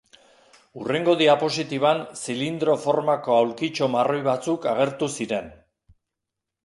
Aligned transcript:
Hurrengo 0.79 1.13
diapositiban 1.19 2.01
zilindro 2.21 2.75
formako 2.87 3.37
aulkitxo 3.43 3.91
marroi 3.97 4.19
batzuk 4.29 4.67
agertu 4.73 5.11
ziren. 5.19 5.53